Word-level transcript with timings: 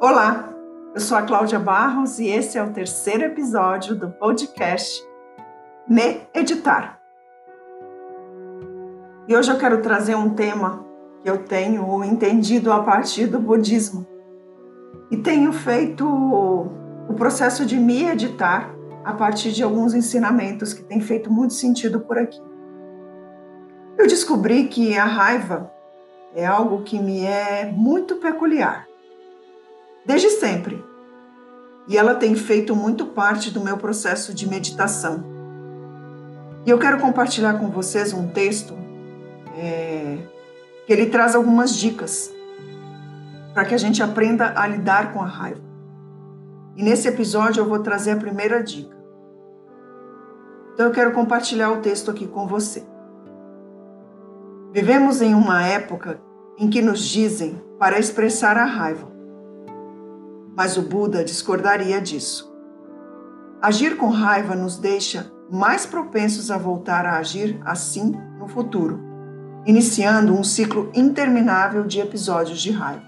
Olá, 0.00 0.54
eu 0.94 1.00
sou 1.00 1.18
a 1.18 1.22
Cláudia 1.22 1.58
Barros 1.58 2.20
e 2.20 2.28
esse 2.28 2.56
é 2.56 2.62
o 2.62 2.70
terceiro 2.70 3.24
episódio 3.24 3.96
do 3.96 4.08
podcast 4.08 5.04
Me 5.88 6.20
Editar. 6.32 7.00
E 9.26 9.36
hoje 9.36 9.50
eu 9.50 9.58
quero 9.58 9.82
trazer 9.82 10.14
um 10.14 10.30
tema 10.30 10.86
que 11.20 11.28
eu 11.28 11.38
tenho 11.38 12.04
entendido 12.04 12.70
a 12.70 12.80
partir 12.80 13.26
do 13.26 13.40
budismo 13.40 14.06
e 15.10 15.16
tenho 15.16 15.52
feito 15.52 16.06
o 16.06 17.14
processo 17.14 17.66
de 17.66 17.76
me 17.76 18.04
editar 18.04 18.72
a 19.04 19.12
partir 19.14 19.50
de 19.50 19.64
alguns 19.64 19.94
ensinamentos 19.94 20.72
que 20.72 20.84
têm 20.84 21.00
feito 21.00 21.28
muito 21.28 21.54
sentido 21.54 21.98
por 21.98 22.16
aqui. 22.18 22.40
Eu 23.98 24.06
descobri 24.06 24.68
que 24.68 24.96
a 24.96 25.04
raiva 25.04 25.72
é 26.36 26.46
algo 26.46 26.84
que 26.84 27.00
me 27.00 27.24
é 27.24 27.68
muito 27.76 28.14
peculiar 28.18 28.86
desde 30.04 30.30
sempre. 30.30 30.84
E 31.86 31.96
ela 31.96 32.14
tem 32.14 32.34
feito 32.34 32.76
muito 32.76 33.06
parte 33.06 33.50
do 33.50 33.60
meu 33.60 33.78
processo 33.78 34.34
de 34.34 34.48
meditação. 34.48 35.24
E 36.66 36.70
eu 36.70 36.78
quero 36.78 36.98
compartilhar 36.98 37.54
com 37.58 37.70
vocês 37.70 38.12
um 38.12 38.28
texto 38.28 38.74
é, 39.56 40.18
que 40.86 40.92
ele 40.92 41.06
traz 41.06 41.34
algumas 41.34 41.74
dicas 41.74 42.30
para 43.54 43.64
que 43.64 43.74
a 43.74 43.78
gente 43.78 44.02
aprenda 44.02 44.52
a 44.54 44.66
lidar 44.66 45.12
com 45.12 45.22
a 45.22 45.26
raiva. 45.26 45.62
E 46.76 46.82
nesse 46.82 47.08
episódio 47.08 47.62
eu 47.62 47.68
vou 47.68 47.78
trazer 47.78 48.12
a 48.12 48.16
primeira 48.16 48.62
dica. 48.62 48.96
Então 50.74 50.86
eu 50.86 50.92
quero 50.92 51.12
compartilhar 51.12 51.72
o 51.72 51.78
texto 51.78 52.10
aqui 52.10 52.26
com 52.26 52.46
você. 52.46 52.84
Vivemos 54.72 55.22
em 55.22 55.34
uma 55.34 55.66
época 55.66 56.20
em 56.58 56.68
que 56.68 56.82
nos 56.82 57.00
dizem 57.00 57.60
para 57.78 57.98
expressar 57.98 58.56
a 58.58 58.64
raiva 58.64 59.17
mas 60.58 60.76
o 60.76 60.82
Buda 60.82 61.22
discordaria 61.22 62.00
disso. 62.00 62.52
Agir 63.62 63.96
com 63.96 64.08
raiva 64.08 64.56
nos 64.56 64.76
deixa 64.76 65.30
mais 65.48 65.86
propensos 65.86 66.50
a 66.50 66.58
voltar 66.58 67.06
a 67.06 67.16
agir 67.16 67.60
assim 67.64 68.10
no 68.40 68.48
futuro, 68.48 68.98
iniciando 69.64 70.34
um 70.34 70.42
ciclo 70.42 70.90
interminável 70.96 71.84
de 71.84 72.00
episódios 72.00 72.60
de 72.60 72.72
raiva. 72.72 73.04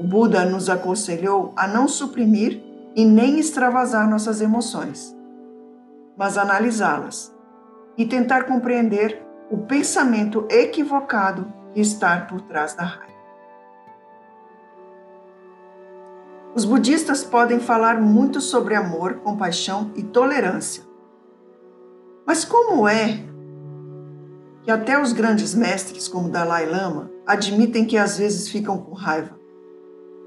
O 0.00 0.02
Buda 0.02 0.44
nos 0.44 0.68
aconselhou 0.68 1.52
a 1.56 1.68
não 1.68 1.86
suprimir 1.86 2.60
e 2.96 3.06
nem 3.06 3.38
extravasar 3.38 4.10
nossas 4.10 4.40
emoções, 4.40 5.16
mas 6.18 6.36
analisá-las 6.36 7.32
e 7.96 8.04
tentar 8.04 8.46
compreender 8.46 9.22
o 9.48 9.58
pensamento 9.58 10.44
equivocado 10.50 11.46
que 11.72 11.80
está 11.80 12.22
por 12.22 12.40
trás 12.40 12.74
da 12.74 12.82
raiva. 12.82 13.09
Os 16.52 16.64
budistas 16.64 17.22
podem 17.22 17.60
falar 17.60 18.00
muito 18.00 18.40
sobre 18.40 18.74
amor, 18.74 19.20
compaixão 19.20 19.92
e 19.94 20.02
tolerância. 20.02 20.82
Mas 22.26 22.44
como 22.44 22.88
é 22.88 23.24
que 24.62 24.70
até 24.70 25.00
os 25.00 25.12
grandes 25.12 25.54
mestres, 25.54 26.08
como 26.08 26.28
Dalai 26.28 26.66
Lama, 26.66 27.08
admitem 27.24 27.84
que 27.84 27.96
às 27.96 28.18
vezes 28.18 28.48
ficam 28.48 28.78
com 28.78 28.92
raiva? 28.92 29.38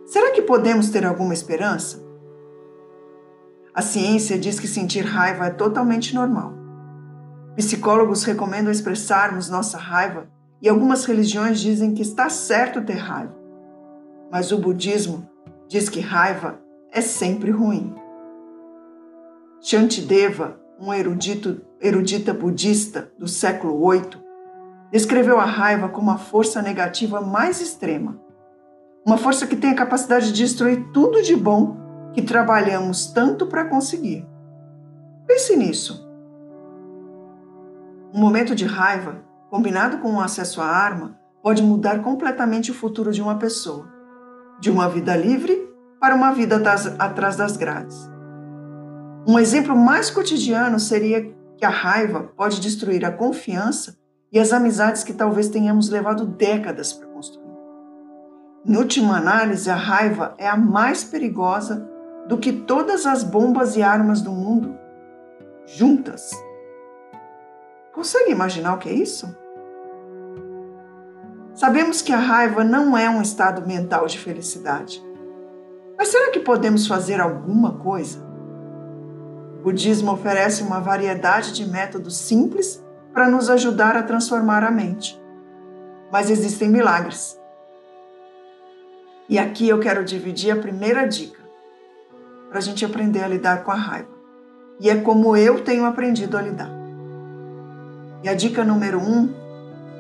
Será 0.05 0.31
que 0.31 0.41
podemos 0.41 0.89
ter 0.89 1.05
alguma 1.05 1.33
esperança? 1.33 2.01
A 3.73 3.81
ciência 3.81 4.37
diz 4.39 4.59
que 4.59 4.67
sentir 4.67 5.01
raiva 5.01 5.47
é 5.47 5.49
totalmente 5.49 6.15
normal. 6.15 6.53
Psicólogos 7.57 8.23
recomendam 8.23 8.71
expressarmos 8.71 9.49
nossa 9.49 9.77
raiva 9.77 10.29
e 10.61 10.69
algumas 10.69 11.03
religiões 11.03 11.59
dizem 11.59 11.93
que 11.93 12.01
está 12.01 12.29
certo 12.29 12.81
ter 12.81 12.93
raiva. 12.93 13.35
Mas 14.31 14.51
o 14.51 14.57
budismo 14.57 15.32
diz 15.73 15.89
que 15.89 15.99
raiva 15.99 16.59
é 16.91 17.01
sempre 17.01 17.49
ruim. 17.49 17.95
Shantideva, 19.59 20.59
um 20.79 20.93
erudito, 20.93 21.65
erudita 21.81 22.31
budista 22.31 23.11
do 23.17 23.27
século 23.27 23.89
VIII, 23.89 24.21
descreveu 24.91 25.39
a 25.39 25.45
raiva 25.45 25.89
como 25.89 26.11
a 26.11 26.17
força 26.19 26.61
negativa 26.61 27.21
mais 27.21 27.59
extrema. 27.59 28.21
Uma 29.03 29.17
força 29.17 29.47
que 29.47 29.55
tem 29.55 29.71
a 29.71 29.75
capacidade 29.75 30.27
de 30.27 30.43
destruir 30.43 30.91
tudo 30.93 31.23
de 31.23 31.35
bom 31.35 31.75
que 32.13 32.21
trabalhamos 32.21 33.07
tanto 33.07 33.47
para 33.47 33.65
conseguir. 33.65 34.27
Pense 35.25 35.55
nisso. 35.55 36.07
Um 38.13 38.19
momento 38.19 38.53
de 38.53 38.65
raiva, 38.65 39.25
combinado 39.49 39.97
com 39.97 40.11
um 40.11 40.21
acesso 40.21 40.61
à 40.61 40.67
arma, 40.67 41.17
pode 41.41 41.63
mudar 41.63 42.03
completamente 42.03 42.69
o 42.69 42.75
futuro 42.75 43.11
de 43.11 43.23
uma 43.23 43.39
pessoa 43.39 43.91
de 44.63 44.71
uma 44.71 44.87
vida 44.87 45.13
livre 45.15 45.72
para 46.03 46.15
uma 46.15 46.33
vida 46.33 46.61
atrás 46.99 47.37
das 47.37 47.55
grades. 47.55 48.11
Um 49.25 49.39
exemplo 49.39 49.73
mais 49.73 50.09
cotidiano 50.09 50.77
seria 50.77 51.33
que 51.55 51.63
a 51.63 51.69
raiva 51.69 52.29
pode 52.35 52.59
destruir 52.59 53.05
a 53.05 53.11
confiança 53.11 53.95
e 54.29 54.37
as 54.37 54.51
amizades 54.51 55.01
que 55.01 55.13
talvez 55.13 55.47
tenhamos 55.47 55.87
levado 55.87 56.25
décadas 56.25 56.91
para 56.91 57.07
construir. 57.07 57.55
Em 58.65 58.75
última 58.75 59.15
análise, 59.15 59.69
a 59.69 59.75
raiva 59.75 60.35
é 60.37 60.45
a 60.45 60.57
mais 60.57 61.05
perigosa 61.05 61.89
do 62.27 62.37
que 62.37 62.51
todas 62.51 63.05
as 63.05 63.23
bombas 63.23 63.77
e 63.77 63.81
armas 63.81 64.21
do 64.21 64.33
mundo 64.33 64.77
juntas. 65.65 66.31
Consegue 67.93 68.29
imaginar 68.29 68.73
o 68.73 68.77
que 68.77 68.89
é 68.89 68.93
isso? 68.93 69.33
Sabemos 71.53 72.01
que 72.01 72.11
a 72.11 72.17
raiva 72.17 72.61
não 72.61 72.97
é 72.97 73.09
um 73.09 73.21
estado 73.21 73.65
mental 73.65 74.05
de 74.05 74.19
felicidade. 74.19 75.12
Mas 76.03 76.09
será 76.09 76.31
que 76.31 76.39
podemos 76.41 76.85
fazer 76.85 77.21
alguma 77.21 77.75
coisa? 77.75 78.19
O 79.57 79.63
budismo 79.63 80.11
oferece 80.11 80.61
uma 80.61 80.81
variedade 80.81 81.53
de 81.53 81.65
métodos 81.65 82.17
simples 82.17 82.83
para 83.13 83.29
nos 83.29 83.49
ajudar 83.49 83.95
a 83.95 84.03
transformar 84.03 84.65
a 84.65 84.69
mente. 84.69 85.17
Mas 86.11 86.29
existem 86.29 86.67
milagres. 86.67 87.39
E 89.29 89.39
aqui 89.39 89.69
eu 89.69 89.79
quero 89.79 90.03
dividir 90.03 90.51
a 90.51 90.57
primeira 90.57 91.07
dica 91.07 91.39
para 92.49 92.57
a 92.57 92.61
gente 92.61 92.83
aprender 92.83 93.23
a 93.23 93.27
lidar 93.29 93.63
com 93.63 93.71
a 93.71 93.75
raiva. 93.75 94.11
E 94.81 94.89
é 94.89 94.97
como 94.97 95.37
eu 95.37 95.63
tenho 95.63 95.85
aprendido 95.85 96.37
a 96.37 96.41
lidar. 96.41 96.71
E 98.21 98.27
a 98.27 98.33
dica 98.33 98.65
número 98.65 98.99
um 98.99 99.33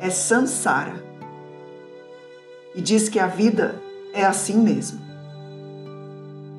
é 0.01 0.09
samsara 0.09 1.01
e 2.75 2.81
diz 2.81 3.07
que 3.07 3.19
a 3.19 3.27
vida 3.27 3.81
é 4.13 4.25
assim 4.25 4.57
mesmo. 4.57 5.12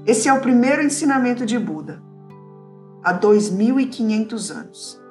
Esse 0.07 0.29
é 0.29 0.33
o 0.33 0.41
primeiro 0.41 0.83
ensinamento 0.83 1.47
de 1.47 1.59
Buda, 1.59 2.03
há 3.03 3.19
2.500 3.19 4.55
anos. 4.55 5.03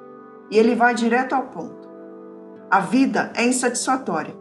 E 0.51 0.57
ele 0.57 0.75
vai 0.75 0.93
direto 0.93 1.33
ao 1.33 1.47
ponto. 1.47 1.89
A 2.69 2.79
vida 2.79 3.31
é 3.35 3.43
insatisfatória. 3.43 4.35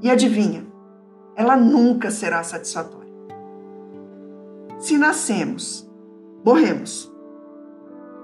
E 0.00 0.08
adivinha, 0.08 0.64
ela 1.36 1.56
nunca 1.56 2.10
será 2.10 2.42
satisfatória. 2.42 3.12
Se 4.78 4.96
nascemos, 4.96 5.90
morremos. 6.44 7.12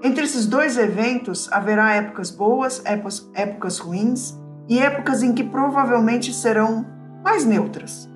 Entre 0.01 0.23
esses 0.23 0.45
dois 0.45 0.77
eventos 0.77 1.51
haverá 1.51 1.95
épocas 1.95 2.31
boas, 2.31 2.81
épocas, 2.85 3.29
épocas 3.33 3.77
ruins 3.77 4.39
e 4.69 4.79
épocas 4.79 5.21
em 5.21 5.33
que 5.33 5.43
provavelmente 5.43 6.33
serão 6.33 6.85
mais 7.23 7.43
neutras. 7.43 8.09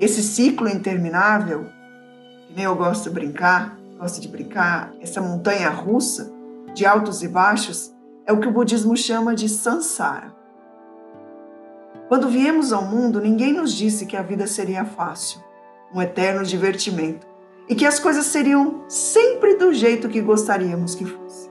Esse 0.00 0.22
ciclo 0.22 0.68
interminável, 0.68 1.66
que 2.54 2.58
nem 2.58 2.66
eu 2.66 2.76
gosto 2.76 3.04
de 3.04 3.10
brincar, 3.10 3.76
gosto 3.98 4.20
de 4.20 4.28
brincar, 4.28 4.94
essa 5.00 5.20
montanha 5.20 5.68
russa 5.70 6.32
de 6.72 6.86
altos 6.86 7.20
e 7.20 7.26
baixos, 7.26 7.92
é 8.24 8.32
o 8.32 8.38
que 8.38 8.46
o 8.46 8.52
budismo 8.52 8.96
chama 8.96 9.34
de 9.34 9.48
samsara. 9.48 10.32
Quando 12.08 12.28
viemos 12.28 12.72
ao 12.72 12.84
mundo, 12.84 13.20
ninguém 13.20 13.52
nos 13.52 13.74
disse 13.74 14.06
que 14.06 14.16
a 14.16 14.22
vida 14.22 14.46
seria 14.46 14.84
fácil, 14.84 15.40
um 15.92 16.00
eterno 16.00 16.44
divertimento, 16.44 17.26
e 17.68 17.74
que 17.74 17.84
as 17.84 17.98
coisas 17.98 18.26
seriam 18.26 18.84
sempre 18.88 19.56
do 19.56 19.72
jeito 19.72 20.08
que 20.08 20.20
gostaríamos 20.20 20.94
que 20.94 21.04
fosse. 21.04 21.50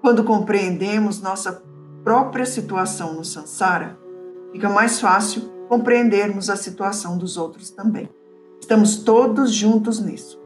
Quando 0.00 0.24
compreendemos 0.24 1.20
nossa 1.20 1.62
própria 2.02 2.46
situação 2.46 3.12
no 3.12 3.24
samsara, 3.24 3.98
fica 4.50 4.70
mais 4.70 4.98
fácil 4.98 5.42
compreendermos 5.68 6.48
a 6.48 6.56
situação 6.56 7.18
dos 7.18 7.36
outros 7.36 7.68
também. 7.68 8.08
Estamos 8.60 8.96
todos 8.98 9.52
juntos 9.52 10.00
nisso. 10.00 10.40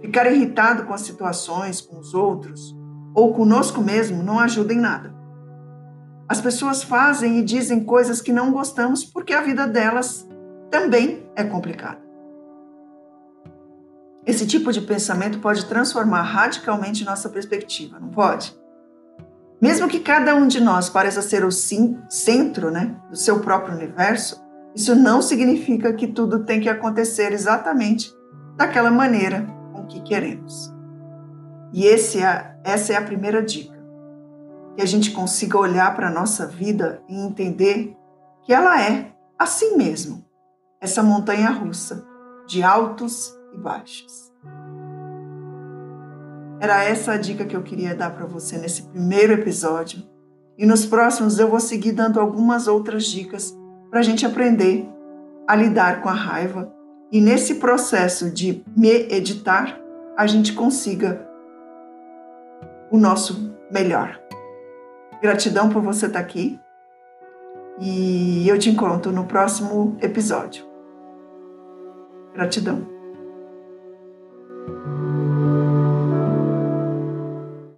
Ficar 0.00 0.30
irritado 0.30 0.84
com 0.84 0.94
as 0.94 1.02
situações, 1.02 1.80
com 1.80 1.98
os 1.98 2.14
outros 2.14 2.74
ou 3.14 3.34
conosco 3.34 3.80
mesmo 3.80 4.22
não 4.22 4.38
ajuda 4.38 4.72
em 4.72 4.80
nada. 4.80 5.14
As 6.28 6.40
pessoas 6.40 6.82
fazem 6.82 7.38
e 7.38 7.44
dizem 7.44 7.84
coisas 7.84 8.22
que 8.22 8.32
não 8.32 8.52
gostamos 8.52 9.04
porque 9.04 9.34
a 9.34 9.42
vida 9.42 9.66
delas 9.66 10.26
também 10.70 11.28
é 11.36 11.44
complicada. 11.44 12.00
Esse 14.24 14.46
tipo 14.46 14.72
de 14.72 14.80
pensamento 14.80 15.40
pode 15.40 15.66
transformar 15.66 16.22
radicalmente 16.22 17.04
nossa 17.04 17.28
perspectiva, 17.28 17.98
não 17.98 18.08
pode? 18.08 18.56
Mesmo 19.60 19.88
que 19.88 20.00
cada 20.00 20.34
um 20.34 20.46
de 20.46 20.60
nós 20.60 20.88
pareça 20.88 21.20
ser 21.20 21.44
o 21.44 21.50
centro 21.50 22.70
né, 22.70 22.96
do 23.10 23.16
seu 23.16 23.40
próprio 23.40 23.74
universo, 23.74 24.40
Isso 24.74 24.94
não 24.94 25.20
significa 25.20 25.92
que 25.92 26.06
tudo 26.06 26.44
tem 26.44 26.60
que 26.60 26.68
acontecer 26.68 27.32
exatamente 27.32 28.12
daquela 28.56 28.90
maneira 28.90 29.46
com 29.72 29.86
que 29.86 30.00
queremos. 30.00 30.72
E 31.72 31.86
é, 31.86 31.94
essa 32.64 32.92
é 32.92 32.96
a 32.96 33.02
primeira 33.02 33.42
dica. 33.42 33.72
Que 34.74 34.82
a 34.82 34.86
gente 34.86 35.10
consiga 35.10 35.58
olhar 35.58 35.94
para 35.94 36.08
a 36.08 36.12
nossa 36.12 36.46
vida 36.46 37.02
e 37.08 37.14
entender 37.14 37.96
que 38.42 38.52
ela 38.52 38.80
é 38.80 39.12
assim 39.38 39.76
mesmo, 39.76 40.24
essa 40.80 41.02
montanha 41.02 41.50
russa 41.50 42.04
de 42.46 42.62
altos 42.62 43.34
e 43.52 43.58
baixos. 43.58 44.32
Era 46.60 46.84
essa 46.84 47.12
a 47.12 47.16
dica 47.16 47.44
que 47.44 47.56
eu 47.56 47.62
queria 47.62 47.94
dar 47.94 48.10
para 48.10 48.24
você 48.24 48.56
nesse 48.56 48.82
primeiro 48.84 49.32
episódio. 49.32 50.02
E 50.56 50.64
nos 50.64 50.86
próximos 50.86 51.38
eu 51.38 51.48
vou 51.48 51.60
seguir 51.60 51.92
dando 51.92 52.20
algumas 52.20 52.68
outras 52.68 53.04
dicas 53.06 53.52
para 53.92 54.00
a 54.00 54.02
gente 54.02 54.24
aprender 54.24 54.88
a 55.46 55.54
lidar 55.54 56.00
com 56.00 56.08
a 56.08 56.14
raiva 56.14 56.72
e 57.12 57.20
nesse 57.20 57.56
processo 57.56 58.30
de 58.30 58.64
me 58.74 58.88
editar, 58.88 59.78
a 60.16 60.26
gente 60.26 60.54
consiga 60.54 61.28
o 62.90 62.96
nosso 62.96 63.54
melhor. 63.70 64.18
Gratidão 65.20 65.68
por 65.68 65.82
você 65.82 66.06
estar 66.06 66.20
aqui 66.20 66.58
e 67.78 68.48
eu 68.48 68.58
te 68.58 68.70
encontro 68.70 69.12
no 69.12 69.26
próximo 69.26 69.98
episódio. 70.00 70.64
Gratidão. 72.32 72.91